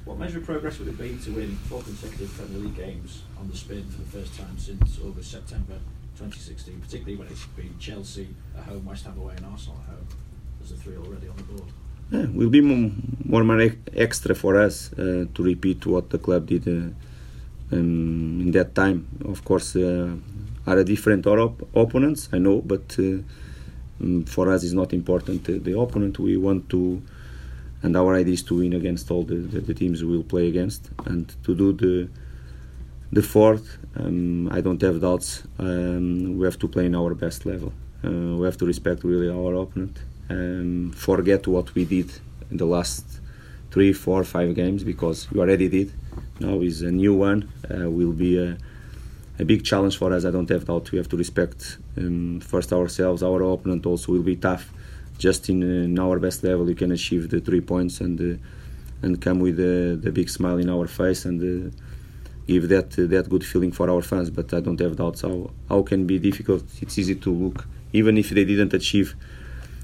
What 0.05 0.19
measure 0.19 0.39
of 0.39 0.45
progress 0.45 0.79
would 0.79 0.89
it 0.89 0.99
be 0.99 1.17
to 1.25 1.31
win 1.33 1.57
four 1.69 1.83
consecutive 1.83 2.33
Premier 2.37 2.59
League 2.59 2.77
games 2.77 3.23
on 3.41 3.49
the 3.49 3.57
spin 3.57 3.85
for 3.89 4.03
the 4.03 4.19
first 4.19 4.39
time 4.39 4.59
since 4.59 4.99
August 5.05 5.31
September 5.31 5.75
2016, 6.17 6.81
particularly 6.81 7.17
when 7.17 7.29
it's 7.29 7.47
been 7.47 7.75
Chelsea 7.79 8.29
at 8.57 8.65
home, 8.65 8.85
West 8.85 9.05
Ham 9.07 9.19
away, 9.19 9.35
and 9.37 9.47
Arsenal 9.47 9.79
at 9.83 9.95
home? 9.95 10.07
There's 10.59 10.71
the 10.71 10.77
three 10.77 10.97
already 10.97 11.29
on 11.29 11.37
the 11.37 11.43
board. 11.45 11.71
Yeah, 12.11 12.27
will 12.33 12.51
be 12.51 12.61
more, 12.61 13.45
more 13.45 13.71
extra 13.97 14.35
for 14.35 14.61
us 14.61 14.93
uh, 14.93 15.25
to 15.35 15.43
repeat 15.43 15.87
what 15.87 16.11
the 16.11 16.19
club 16.19 16.47
did 16.47 16.69
uh, 16.69 16.91
um, 17.73 18.41
in 18.43 18.51
that 18.53 18.75
time. 18.75 19.09
Of 19.25 19.45
course, 19.45 19.75
uh, 19.77 20.15
are 20.67 20.79
a 20.79 20.85
different 20.85 21.27
op- 21.27 21.69
opponents, 21.75 22.29
I 22.33 22.39
know, 22.39 22.61
but 22.61 22.97
uh, 22.99 23.19
um, 24.01 24.25
for 24.27 24.51
us 24.53 24.65
it's 24.65 24.73
not 24.73 24.93
important 24.93 25.49
uh, 25.49 25.55
the 25.63 25.79
opponent. 25.79 26.19
We 26.19 26.37
want 26.37 26.69
to, 26.71 27.03
and 27.85 27.97
our 27.97 28.15
idea 28.15 28.35
is 28.35 28.43
to 28.43 28.55
win 28.61 28.73
against 28.73 29.11
all 29.13 29.23
the, 29.23 29.37
the, 29.53 29.61
the 29.61 29.75
teams 29.75 30.03
we 30.03 30.17
will 30.17 30.29
play 30.35 30.49
against, 30.49 30.83
and 31.07 31.25
to 31.45 31.55
do 31.63 31.73
the 31.73 32.09
the 33.13 33.23
fourth. 33.23 33.67
Um, 34.01 34.49
I 34.57 34.61
don't 34.67 34.83
have 34.83 35.01
doubts. 35.01 35.29
Um, 35.59 36.37
we 36.39 36.45
have 36.47 36.59
to 36.65 36.69
play 36.75 36.87
in 36.87 36.95
our 37.01 37.15
best 37.15 37.41
level. 37.53 37.73
Uh, 38.05 38.37
we 38.39 38.45
have 38.45 38.59
to 38.63 38.67
respect 38.67 39.05
really 39.05 39.31
our 39.39 39.53
opponent. 39.63 39.97
Um, 40.29 40.93
forget 41.09 41.47
what 41.47 41.67
we 41.77 41.85
did 41.85 42.11
in 42.51 42.57
the 42.57 42.67
last 42.77 43.05
three, 43.71 43.93
four, 43.93 44.25
five 44.25 44.51
games 44.55 44.83
because 44.83 45.31
we 45.31 45.39
already 45.41 45.69
did. 45.69 45.93
Now 46.41 46.61
is 46.61 46.83
a 46.83 46.91
new 46.91 47.15
one. 47.15 47.41
Uh, 47.71 47.89
will 47.99 48.17
be 48.27 48.33
a 48.47 48.57
a 49.39 49.45
big 49.45 49.65
challenge 49.65 49.97
for 49.99 50.13
us. 50.13 50.25
I 50.25 50.31
don't 50.31 50.49
have 50.49 50.65
doubt. 50.65 50.93
We 50.93 50.99
have 50.99 51.09
to 51.09 51.17
respect 51.17 51.79
um, 51.99 52.41
first 52.41 52.73
ourselves. 52.73 53.23
Our 53.23 53.43
opponent 53.43 53.85
also 53.87 54.13
will 54.13 54.23
be 54.23 54.37
tough. 54.37 54.73
Just 55.19 55.49
in, 55.49 55.63
in 55.63 55.99
our 55.99 56.19
best 56.19 56.43
level, 56.43 56.69
you 56.69 56.75
can 56.75 56.93
achieve 56.93 57.31
the 57.31 57.41
three 57.41 57.61
points 57.61 58.01
and 58.01 58.21
uh, 58.21 58.37
and 59.03 59.21
come 59.21 59.39
with 59.41 59.57
the, 59.57 59.99
the 60.03 60.11
big 60.11 60.29
smile 60.31 60.59
in 60.59 60.71
our 60.71 60.87
face 60.87 61.25
and 61.27 61.39
uh, 61.43 61.71
give 62.47 62.69
that 62.69 62.99
uh, 62.99 63.07
that 63.07 63.29
good 63.29 63.45
feeling 63.45 63.73
for 63.73 63.89
our 63.91 64.03
fans. 64.03 64.31
But 64.31 64.53
I 64.53 64.61
don't 64.61 64.81
have 64.81 64.97
doubts. 64.97 65.23
How 65.23 65.51
how 65.69 65.83
can 65.83 66.07
be 66.07 66.19
difficult? 66.19 66.65
It's 66.81 66.99
easy 66.99 67.15
to 67.17 67.31
look. 67.31 67.67
Even 67.93 68.19
if 68.19 68.31
they 68.31 68.45
didn't 68.45 68.75
achieve 68.75 69.15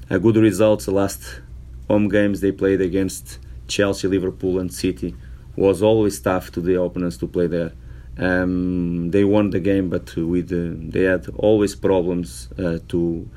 a 0.09 0.19
good 0.19 0.35
results, 0.35 0.85
the 0.85 0.91
last 0.91 1.41
home 1.87 2.09
games 2.09 2.41
they 2.41 2.51
played 2.51 2.81
against 2.81 3.39
Chelsea, 3.67 4.07
Liverpool, 4.07 4.59
and 4.59 4.73
City 4.73 5.15
was 5.55 5.81
always 5.81 6.19
tough 6.19 6.51
to 6.51 6.61
the 6.61 6.81
opponents 6.81 7.17
to 7.17 7.27
play 7.27 7.47
there 7.47 7.71
um, 8.17 9.11
they 9.11 9.23
won 9.23 9.49
the 9.49 9.59
game, 9.59 9.89
but 9.89 10.15
with 10.15 10.51
uh, 10.51 10.75
they 10.91 11.03
had 11.03 11.27
always 11.37 11.75
problems 11.75 12.49
uh, 12.59 12.79
to 12.89 13.29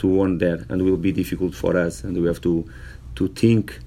to 0.00 0.06
win 0.06 0.38
there, 0.38 0.64
and 0.68 0.82
will 0.82 0.96
be 0.96 1.12
difficult 1.12 1.54
for 1.54 1.76
us. 1.76 2.04
And 2.04 2.16
we 2.16 2.26
have 2.26 2.40
to 2.42 2.64
to 3.16 3.28
think 3.28 3.78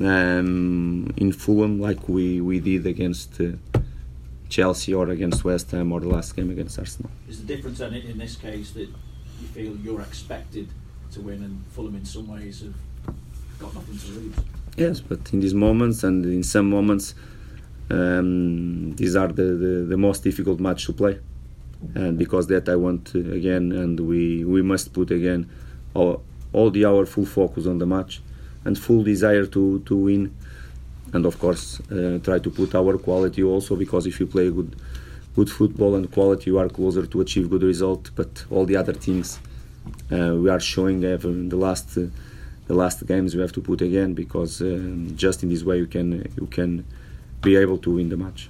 um, 0.00 1.12
in 1.16 1.32
Fulham 1.32 1.80
like 1.80 2.08
we, 2.08 2.40
we 2.40 2.58
did 2.58 2.86
against 2.86 3.40
uh, 3.40 3.52
Chelsea 4.48 4.92
or 4.92 5.08
against 5.10 5.44
West 5.44 5.70
Ham 5.70 5.92
or 5.92 6.00
the 6.00 6.08
last 6.08 6.34
game 6.34 6.50
against 6.50 6.78
Arsenal. 6.78 7.10
Is 7.28 7.40
the 7.40 7.46
difference 7.54 7.78
then 7.78 7.94
in 7.94 8.18
this 8.18 8.36
case 8.36 8.72
that 8.72 8.88
you 9.40 9.46
feel 9.54 9.76
you're 9.76 10.00
expected 10.00 10.68
to 11.12 11.20
win, 11.20 11.42
and 11.42 11.64
Fulham 11.70 11.94
in 11.96 12.04
some 12.04 12.28
ways 12.28 12.62
have 12.62 12.74
got 13.58 13.74
nothing 13.74 13.98
to 13.98 14.06
lose? 14.18 14.34
Yes, 14.76 15.00
but 15.00 15.32
in 15.32 15.40
these 15.40 15.54
moments 15.54 16.02
and 16.02 16.24
in 16.24 16.42
some 16.42 16.68
moments 16.68 17.14
um, 17.90 18.96
these 18.96 19.14
are 19.14 19.28
the, 19.28 19.42
the, 19.42 19.86
the, 19.90 19.96
most 19.96 20.24
difficult 20.24 20.58
match 20.58 20.86
to 20.86 20.92
play 20.92 21.20
and 21.94 22.18
because 22.18 22.46
that 22.48 22.68
I 22.68 22.76
want 22.76 23.06
to, 23.12 23.32
again 23.32 23.72
and 23.72 23.98
we 24.00 24.44
we 24.44 24.62
must 24.62 24.92
put 24.92 25.10
again 25.10 25.48
all, 25.94 26.22
all 26.52 26.70
the 26.70 26.84
our 26.84 27.06
full 27.06 27.26
focus 27.26 27.66
on 27.66 27.78
the 27.78 27.86
match 27.86 28.20
and 28.64 28.78
full 28.78 29.02
desire 29.02 29.46
to 29.46 29.80
to 29.80 29.96
win 29.96 30.34
and 31.12 31.26
of 31.26 31.38
course 31.38 31.80
uh, 31.90 32.18
try 32.22 32.38
to 32.38 32.50
put 32.50 32.74
our 32.74 32.98
quality 32.98 33.42
also 33.42 33.76
because 33.76 34.06
if 34.06 34.18
you 34.20 34.26
play 34.26 34.50
good 34.50 34.74
good 35.36 35.50
football 35.50 35.94
and 35.94 36.10
quality 36.12 36.50
you 36.50 36.58
are 36.58 36.68
closer 36.68 37.06
to 37.06 37.20
achieve 37.20 37.50
good 37.50 37.62
result 37.62 38.10
but 38.16 38.44
all 38.50 38.64
the 38.64 38.76
other 38.76 38.92
things 38.92 39.38
uh, 40.12 40.34
we 40.34 40.48
are 40.48 40.60
showing 40.60 41.02
in 41.02 41.48
the 41.48 41.56
last 41.56 41.98
uh, 41.98 42.06
the 42.66 42.74
last 42.74 43.06
games 43.06 43.34
we 43.34 43.40
have 43.42 43.52
to 43.52 43.60
put 43.60 43.82
again 43.82 44.14
because 44.14 44.62
um, 44.62 45.12
just 45.16 45.42
in 45.42 45.48
this 45.48 45.62
way 45.62 45.78
you 45.78 45.86
can 45.86 46.30
you 46.40 46.46
can 46.46 46.84
be 47.42 47.56
able 47.56 47.78
to 47.78 47.90
win 47.90 48.08
the 48.08 48.16
match. 48.16 48.48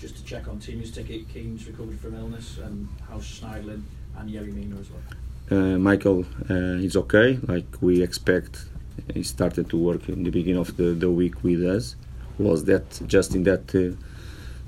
Just 0.00 0.16
to 0.16 0.24
check 0.24 0.48
on 0.48 0.58
Timu's 0.58 0.90
ticket, 0.90 1.28
Keane's 1.28 1.66
recovered 1.66 2.00
from 2.00 2.14
illness, 2.14 2.56
and 2.56 2.88
how's 3.06 3.22
Schneiderlin 3.22 3.82
and 4.16 4.30
Yerry 4.30 4.50
Mina 4.54 4.80
as 4.80 4.88
well? 4.90 5.02
Uh, 5.50 5.78
Michael 5.78 6.24
uh, 6.48 6.86
is 6.86 6.96
okay, 6.96 7.38
like 7.46 7.66
we 7.82 8.02
expect. 8.02 8.64
He 9.12 9.22
started 9.22 9.68
to 9.68 9.76
work 9.76 10.08
in 10.08 10.22
the 10.22 10.30
beginning 10.30 10.58
of 10.58 10.74
the, 10.78 10.94
the 10.94 11.10
week 11.10 11.42
with 11.42 11.62
us. 11.62 11.96
Was 12.38 12.64
that 12.64 13.02
just 13.06 13.34
in 13.34 13.42
that 13.42 13.74
uh, 13.74 13.94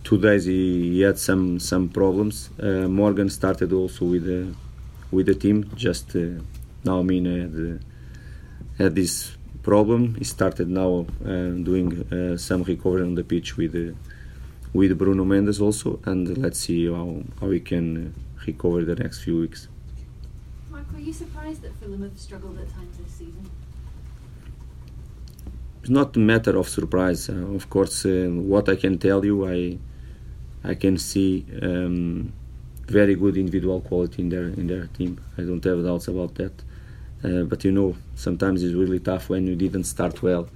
two 0.04 0.18
days 0.18 0.44
he, 0.44 0.90
he, 0.90 1.00
had 1.00 1.18
some 1.18 1.58
some 1.58 1.88
problems. 1.88 2.50
Uh, 2.60 2.86
Morgan 2.88 3.30
started 3.30 3.72
also 3.72 4.04
with 4.04 4.24
the 4.24 4.54
with 5.10 5.26
the 5.26 5.34
team. 5.34 5.70
Just 5.74 6.14
uh, 6.14 6.42
now 6.84 7.00
Mina 7.00 7.40
had, 7.40 7.84
had 8.76 8.94
this 8.94 9.34
problem. 9.62 10.14
He 10.16 10.24
started 10.24 10.68
now 10.68 11.06
uh, 11.24 11.56
doing 11.68 12.02
uh, 12.12 12.36
some 12.36 12.64
recovery 12.64 13.02
on 13.02 13.14
the 13.14 13.24
pitch 13.24 13.56
with 13.56 13.74
uh, 13.74 13.94
with 14.72 14.96
Bruno 14.98 15.24
Mendes 15.24 15.60
also, 15.60 16.00
and 16.04 16.38
let's 16.38 16.58
see 16.58 16.86
how 16.86 17.22
how 17.40 17.50
he 17.50 17.60
can 17.60 18.14
recover 18.46 18.84
the 18.84 18.96
next 18.96 19.22
few 19.22 19.40
weeks. 19.40 19.68
Mark, 20.70 20.90
were 20.92 20.98
you 20.98 21.12
surprised 21.12 21.62
that 21.62 21.74
Fulham 21.78 22.02
have 22.02 22.18
struggled 22.18 22.58
at 22.58 22.68
times 22.72 22.96
this 22.98 23.12
season? 23.12 23.50
It's 25.80 25.90
not 25.90 26.16
a 26.16 26.20
matter 26.20 26.56
of 26.56 26.68
surprise. 26.68 27.28
Uh, 27.28 27.54
of 27.54 27.68
course, 27.68 28.06
uh, 28.06 28.28
what 28.30 28.68
I 28.68 28.76
can 28.76 28.98
tell 28.98 29.24
you, 29.24 29.46
I 29.46 29.78
I 30.64 30.74
can 30.74 30.96
see 30.96 31.44
um, 31.60 32.32
very 32.86 33.14
good 33.14 33.36
individual 33.36 33.80
quality 33.80 34.22
in 34.22 34.28
their 34.28 34.48
in 34.60 34.66
their 34.68 34.86
team. 34.86 35.20
I 35.36 35.42
don't 35.42 35.64
have 35.64 35.84
doubts 35.84 36.08
about 36.08 36.34
that. 36.36 36.52
Uh, 37.24 37.44
but 37.44 37.64
you 37.64 37.72
know, 37.72 37.96
sometimes 38.14 38.62
it's 38.62 38.74
really 38.74 38.98
tough 38.98 39.28
when 39.28 39.46
you 39.46 39.54
didn't 39.54 39.84
start 39.84 40.22
well, 40.22 40.48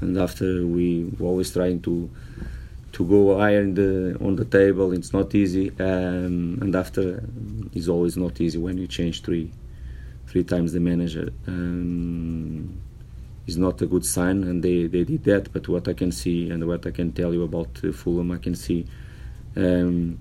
and 0.00 0.16
after 0.16 0.66
we 0.66 1.10
always 1.20 1.52
trying 1.52 1.80
to 1.82 2.08
to 2.94 3.04
go 3.04 3.38
higher 3.38 3.64
the, 3.80 4.16
on 4.20 4.36
the 4.36 4.44
table. 4.44 4.92
It's 4.92 5.12
not 5.12 5.34
easy, 5.34 5.66
um, 5.78 6.58
and 6.62 6.74
after 6.74 7.22
it's 7.72 7.88
always 7.88 8.16
not 8.16 8.40
easy 8.40 8.58
when 8.58 8.76
you 8.78 8.86
change 8.86 9.22
three 9.22 9.52
three 10.26 10.44
times 10.44 10.72
the 10.72 10.80
manager. 10.80 11.26
Um, 11.46 12.80
is 13.46 13.58
not 13.58 13.82
a 13.82 13.86
good 13.86 14.06
sign, 14.06 14.42
and 14.44 14.62
they, 14.62 14.86
they 14.86 15.04
did 15.04 15.22
that. 15.24 15.52
But 15.52 15.68
what 15.68 15.86
I 15.86 15.92
can 15.92 16.10
see 16.10 16.50
and 16.50 16.66
what 16.66 16.86
I 16.86 16.90
can 16.90 17.12
tell 17.12 17.34
you 17.34 17.42
about 17.42 17.68
uh, 17.84 17.92
Fulham, 17.92 18.30
I 18.30 18.38
can 18.38 18.54
see 18.54 18.86
um, 19.54 20.18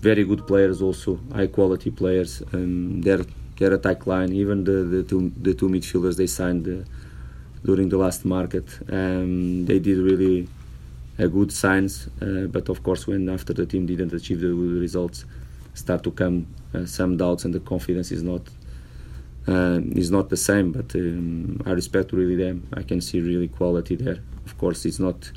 very 0.00 0.24
good 0.24 0.46
players, 0.46 0.80
also 0.80 1.20
high 1.34 1.48
quality 1.48 1.90
players. 1.90 2.42
Um, 2.54 3.02
they're 3.02 3.26
their 3.60 3.74
attack 3.74 4.06
line, 4.06 4.32
even 4.32 4.64
the, 4.64 4.78
the 4.94 5.02
two 5.02 5.30
the 5.42 5.52
two 5.52 5.68
midfielders 5.68 6.16
they 6.16 6.26
signed 6.26 6.66
uh, 6.66 6.88
during 7.62 7.90
the 7.90 7.98
last 7.98 8.24
market, 8.24 8.66
um, 8.90 9.66
they 9.66 9.78
did 9.78 9.98
really 9.98 10.48
good 11.28 11.52
signs. 11.52 12.08
Uh, 12.20 12.46
but 12.46 12.68
of 12.68 12.82
course, 12.82 13.06
when 13.06 13.28
after 13.28 13.52
the 13.52 13.66
team 13.66 13.86
didn't 13.86 14.12
achieve 14.12 14.40
the 14.40 14.48
good 14.48 14.80
results, 14.80 15.24
start 15.74 16.02
to 16.04 16.10
come 16.10 16.46
uh, 16.74 16.84
some 16.84 17.16
doubts 17.16 17.44
and 17.44 17.54
the 17.54 17.60
confidence 17.60 18.10
is 18.12 18.22
not 18.22 18.42
uh, 19.48 19.80
is 19.92 20.10
not 20.10 20.28
the 20.28 20.36
same. 20.36 20.72
But 20.72 20.94
um, 20.94 21.60
I 21.66 21.72
respect 21.72 22.12
really 22.12 22.36
them. 22.36 22.68
I 22.74 22.82
can 22.82 23.00
see 23.00 23.20
really 23.20 23.48
quality 23.48 23.96
there. 23.96 24.18
Of 24.46 24.58
course, 24.58 24.84
it's 24.84 24.98
not 24.98 25.30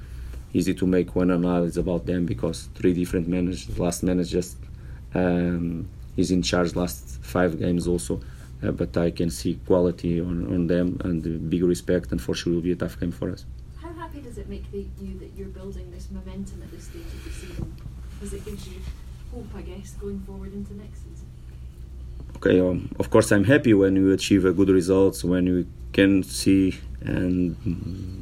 easy 0.54 0.74
to 0.75 0.86
make 0.86 1.16
one 1.16 1.32
analysis 1.32 1.78
about 1.78 2.06
them 2.06 2.25
because 2.25 2.70
three 2.75 2.94
different 2.94 3.28
managers. 3.28 3.80
Last 3.80 4.04
manager 4.04 4.38
just 4.40 4.58
um, 5.16 5.88
is 6.18 6.32
in 6.32 6.42
charge 6.42 6.75
last 6.75 7.24
five 7.24 7.60
games 7.60 7.88
also. 7.88 8.22
Uh, 8.63 8.72
but 8.72 8.96
I 8.96 9.12
can 9.12 9.30
see 9.30 9.60
quality 9.66 10.22
on, 10.22 10.48
on 10.54 10.68
them 10.68 10.98
and 11.04 11.50
big 11.50 11.63
respect, 11.63 12.12
and 12.12 12.22
for 12.22 12.34
sure 12.34 12.54
will 12.54 12.62
be 12.62 12.72
a 12.72 12.75
tough 12.75 12.98
game 13.00 13.12
for 13.12 13.30
us. 13.30 13.46
Happy 14.13 14.25
does 14.25 14.38
it 14.38 14.48
make 14.48 14.72
the, 14.72 14.86
you 15.01 15.17
that 15.17 15.32
you're 15.36 15.48
building 15.48 15.89
this 15.89 16.12
momentum 16.12 16.62
at 16.62 16.70
this 16.72 16.84
stage 16.84 17.01
of 17.01 17.24
the 17.24 17.32
season? 17.32 17.75
Because 18.13 18.34
it 18.36 18.46
gives 18.46 18.67
you 18.67 18.79
hope, 19.34 19.48
I 19.55 19.62
guess, 19.62 19.93
going 19.93 20.20
forward 20.20 20.53
into 20.53 20.75
next 20.75 21.00
season. 21.00 21.27
Okay, 22.36 22.60
um, 22.60 22.93
of 23.00 23.10
course 23.10 23.32
I'm 23.32 23.43
happy 23.43 23.74
when 23.74 23.96
you 23.96 24.12
achieve 24.12 24.46
a 24.46 24.51
good 24.51 24.70
results, 24.70 25.24
when 25.24 25.48
you 25.48 25.65
can 25.93 26.22
see 26.22 26.75
and 27.01 27.58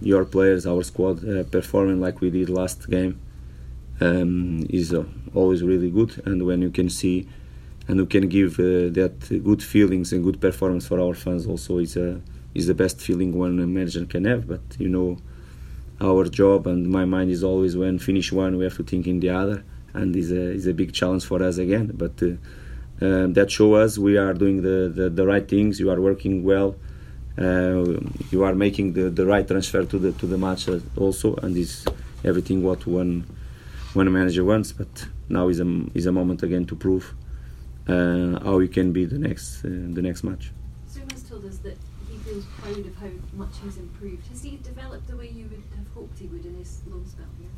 your 0.02 0.24
players, 0.24 0.66
our 0.66 0.82
squad, 0.84 1.28
uh, 1.28 1.44
performing 1.44 2.00
like 2.00 2.22
we 2.22 2.30
did 2.30 2.50
last 2.50 2.90
game. 2.90 3.20
Um, 4.00 4.66
is 4.70 4.94
uh, 4.94 5.04
always 5.36 5.62
really 5.62 5.92
good, 5.92 6.24
and 6.26 6.46
when 6.48 6.62
you 6.62 6.72
can 6.72 6.90
see 6.90 7.28
and 7.88 7.98
you 7.98 8.06
can 8.06 8.30
give 8.30 8.60
uh, 8.60 8.90
that 9.00 9.42
good 9.44 9.62
feelings 9.62 10.14
and 10.14 10.24
good 10.24 10.40
performance 10.40 10.88
for 10.88 11.00
our 11.02 11.14
fans, 11.14 11.46
also 11.46 11.80
is 11.80 11.98
a 11.98 12.22
is 12.56 12.68
the 12.68 12.74
best 12.74 13.00
feeling 13.02 13.38
one 13.38 13.74
manager 13.74 14.06
can 14.06 14.26
have. 14.26 14.48
But 14.48 14.62
you 14.80 14.90
know, 14.90 15.20
our 16.02 16.26
job 16.26 16.68
and 16.68 16.88
my 16.88 17.06
mind 17.06 17.30
is 17.30 17.44
always 17.44 17.78
when 17.78 18.00
finish 18.00 18.32
one, 18.32 18.58
we 18.58 18.64
have 18.64 18.76
to 18.78 18.84
think 18.84 19.08
in 19.08 19.20
the 19.20 19.30
other, 19.30 19.64
and 19.94 20.16
is 20.16 20.32
a 20.32 20.42
is 20.60 20.68
a 20.68 20.74
big 20.74 20.94
challenge 20.94 21.26
for 21.26 21.42
us 21.44 21.58
again. 21.58 21.92
But 21.94 22.22
uh, 22.24 23.06
um, 23.06 23.34
that 23.34 23.52
show 23.52 23.76
us 23.76 23.98
we 23.98 24.18
are 24.18 24.34
doing 24.34 24.62
the, 24.62 24.92
the, 24.94 25.10
the 25.10 25.26
right 25.26 25.48
things. 25.48 25.80
You 25.80 25.90
are 25.92 26.02
working 26.02 26.44
well. 26.44 26.76
Uh, 27.38 28.00
you 28.32 28.44
are 28.44 28.56
making 28.56 28.94
the, 28.94 29.10
the 29.10 29.26
right 29.26 29.48
transfer 29.48 29.84
to 29.86 29.98
the 30.00 30.12
to 30.14 30.26
the 30.26 30.38
match 30.38 30.68
also, 30.98 31.36
and 31.36 31.56
is 31.56 31.86
everything 32.26 32.64
what 32.64 32.86
one 32.88 33.26
one 33.94 34.12
manager 34.12 34.44
wants. 34.44 34.72
But 34.72 35.08
now 35.30 35.48
is 35.50 35.60
a 35.60 35.68
is 35.94 36.06
a 36.08 36.12
moment 36.12 36.44
again 36.44 36.66
to 36.66 36.76
prove 36.76 37.14
uh, 37.88 38.40
how 38.44 38.58
we 38.58 38.68
can 38.68 38.92
be 38.92 39.06
the 39.06 39.20
next 39.20 39.64
uh, 39.64 39.70
the 39.70 40.02
next 40.02 40.24
match. 40.24 40.52
Told 41.30 41.46
us 41.46 41.60
that 41.60 41.78
he 42.12 42.18
feels 42.20 42.46
proud 42.60 42.86
of 42.86 42.96
how 42.98 43.10
much 43.34 43.54
he's 43.64 43.78
improved. 43.78 44.28
Has 44.28 44.44
he 44.44 44.58
developed 44.58 45.08
the 45.08 45.18
way 45.18 45.30
you 45.30 45.46
would 45.46 45.64
have 45.78 45.88
hoped 45.94 46.20
he 46.20 46.28
would 46.28 46.46
in 46.46 46.56
his 46.56 46.82
loan 46.88 47.06
spell 47.06 47.26
here? 47.40 47.50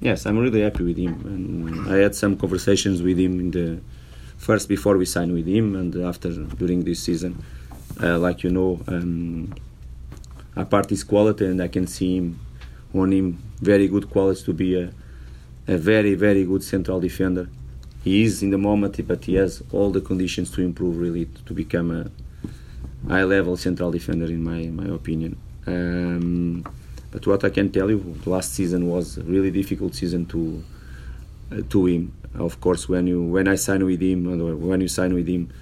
Yes, 0.00 0.26
I'm 0.26 0.38
really 0.38 0.60
happy 0.60 0.84
with 0.84 0.98
him, 0.98 1.14
and 1.24 1.92
I 1.92 1.98
had 1.98 2.14
some 2.14 2.36
conversations 2.36 3.02
with 3.02 3.18
him 3.18 3.40
in 3.40 3.50
the 3.50 3.80
first 4.36 4.68
before 4.68 4.96
we 4.98 5.06
signed 5.06 5.32
with 5.32 5.46
him, 5.46 5.76
and 5.76 5.94
after 5.96 6.30
during 6.30 6.84
this 6.84 7.02
season. 7.02 7.42
Uh, 8.02 8.18
like 8.18 8.42
you 8.42 8.50
know, 8.50 8.80
um, 8.88 9.54
apart 10.56 10.90
his 10.90 11.04
quality, 11.04 11.46
and 11.46 11.62
I 11.62 11.68
can 11.68 11.86
see 11.86 12.16
him 12.16 12.40
on 12.92 13.12
him 13.12 13.38
very 13.60 13.86
good 13.88 14.10
qualities 14.10 14.42
to 14.44 14.52
be 14.52 14.80
a, 14.80 14.92
a 15.68 15.76
very 15.78 16.14
very 16.14 16.44
good 16.44 16.62
central 16.64 17.00
defender. 17.00 17.48
He 18.02 18.24
is 18.24 18.42
in 18.42 18.50
the 18.50 18.58
moment, 18.58 19.00
but 19.06 19.24
he 19.24 19.34
has 19.36 19.62
all 19.72 19.90
the 19.90 20.00
conditions 20.00 20.50
to 20.52 20.62
improve 20.62 20.98
really 20.98 21.26
to 21.46 21.54
become 21.54 21.90
a 21.90 22.10
high 23.08 23.24
level 23.24 23.56
central 23.56 23.90
defender 23.90 24.26
in 24.26 24.42
my 24.42 24.66
my 24.68 24.94
opinion. 24.94 25.36
Um, 25.66 26.64
but 27.10 27.26
what 27.26 27.44
I 27.44 27.50
can 27.50 27.70
tell 27.70 27.90
you, 27.90 28.16
last 28.26 28.54
season 28.54 28.88
was 28.88 29.18
a 29.18 29.22
really 29.22 29.50
difficult 29.50 29.94
season 29.94 30.26
to 30.26 30.64
uh, 31.52 31.60
to 31.70 31.86
him. 31.86 32.12
Of 32.34 32.60
course, 32.60 32.88
when 32.88 33.06
you 33.06 33.22
when 33.22 33.46
I 33.46 33.54
signed 33.54 33.84
with 33.84 34.00
him, 34.00 34.26
or 34.28 34.56
when 34.56 34.80
you 34.80 34.88
sign 34.88 35.14
with 35.14 35.28
him, 35.28 35.52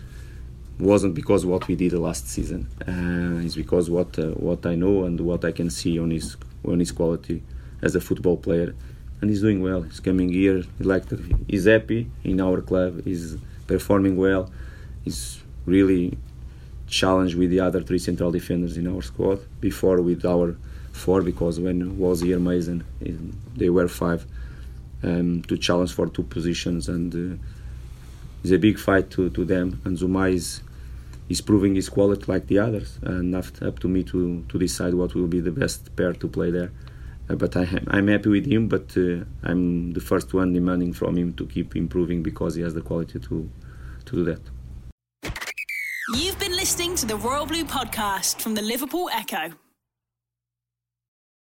wasn't 0.78 1.14
because 1.14 1.44
what 1.44 1.68
we 1.68 1.74
did 1.74 1.92
last 1.92 2.28
season. 2.28 2.68
Uh, 2.88 3.44
it's 3.44 3.54
because 3.54 3.90
what 3.90 4.18
uh, 4.18 4.28
what 4.28 4.64
I 4.64 4.74
know 4.74 5.04
and 5.04 5.20
what 5.20 5.44
I 5.44 5.52
can 5.52 5.70
see 5.70 5.98
on 5.98 6.10
his 6.10 6.36
on 6.64 6.78
his 6.78 6.92
quality 6.92 7.42
as 7.82 7.94
a 7.94 8.00
football 8.00 8.36
player, 8.36 8.74
and 9.20 9.28
he's 9.28 9.42
doing 9.42 9.60
well. 9.62 9.82
He's 9.82 10.00
coming 10.00 10.32
here, 10.32 10.64
he 10.78 10.84
like 10.84 11.04
he's 11.48 11.66
happy 11.66 12.10
in 12.24 12.40
our 12.40 12.62
club. 12.62 13.04
He's 13.04 13.36
performing 13.66 14.16
well. 14.16 14.50
He's 15.04 15.40
really 15.66 16.16
challenged 17.00 17.36
with 17.40 17.50
the 17.50 17.60
other 17.66 17.80
three 17.88 18.02
central 18.08 18.30
defenders 18.38 18.76
in 18.76 18.86
our 18.92 19.02
squad. 19.10 19.38
Before 19.60 19.98
with 20.00 20.24
our 20.24 20.48
four, 20.92 21.22
because 21.22 21.54
when 21.58 21.78
was 21.98 22.20
here 22.20 22.38
Mason, 22.38 22.78
they 23.60 23.70
were 23.76 23.88
five 23.88 24.20
um, 25.02 25.42
to 25.48 25.54
challenge 25.66 25.92
for 25.92 26.06
two 26.08 26.24
positions 26.36 26.88
and. 26.88 27.10
Uh, 27.14 27.42
it's 28.42 28.52
a 28.52 28.58
big 28.58 28.78
fight 28.78 29.08
to, 29.12 29.30
to 29.30 29.44
them, 29.44 29.80
and 29.84 29.96
Zouma 29.96 30.32
is 30.32 30.62
is 31.28 31.40
proving 31.40 31.76
his 31.76 31.88
quality 31.88 32.24
like 32.26 32.46
the 32.48 32.58
others, 32.58 32.98
and 33.02 33.34
after, 33.34 33.68
up 33.68 33.78
to 33.78 33.88
me 33.88 34.02
to, 34.02 34.44
to 34.48 34.58
decide 34.58 34.92
what 34.94 35.14
will 35.14 35.28
be 35.28 35.40
the 35.40 35.52
best 35.52 35.94
pair 35.96 36.12
to 36.12 36.28
play 36.28 36.50
there. 36.50 36.72
Uh, 37.30 37.36
but 37.36 37.56
I, 37.56 37.66
I'm 37.86 38.08
happy 38.08 38.28
with 38.28 38.46
him, 38.46 38.66
but 38.68 38.94
uh, 38.96 39.24
I'm 39.44 39.92
the 39.92 40.00
first 40.00 40.34
one 40.34 40.52
demanding 40.52 40.92
from 40.92 41.16
him 41.16 41.32
to 41.34 41.46
keep 41.46 41.76
improving 41.76 42.22
because 42.22 42.56
he 42.56 42.62
has 42.62 42.74
the 42.74 42.82
quality 42.82 43.18
to 43.20 43.48
to 44.06 44.16
do 44.16 44.24
that. 44.24 44.40
Listening 46.62 46.94
to 46.94 47.06
the 47.06 47.16
Royal 47.16 47.44
Blue 47.44 47.64
podcast 47.64 48.40
from 48.40 48.54
the 48.54 48.62
Liverpool 48.62 49.10
Echo. 49.12 49.52